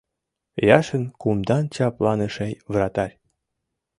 [0.77, 3.15] Яшин— кумдан чапланыше вратарь.